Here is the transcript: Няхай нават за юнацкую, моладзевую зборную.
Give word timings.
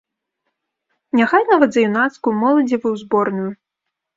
Няхай 1.19 1.45
нават 1.51 1.69
за 1.77 1.85
юнацкую, 1.91 2.33
моладзевую 2.41 2.95
зборную. 3.07 3.49